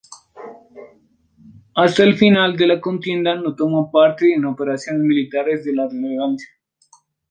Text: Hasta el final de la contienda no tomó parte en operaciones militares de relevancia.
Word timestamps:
Hasta 1.75 2.01
el 2.01 2.15
final 2.17 2.57
de 2.57 2.65
la 2.65 2.81
contienda 2.81 3.35
no 3.35 3.55
tomó 3.55 3.91
parte 3.91 4.33
en 4.33 4.45
operaciones 4.45 5.03
militares 5.03 5.63
de 5.63 5.73
relevancia. 5.73 6.49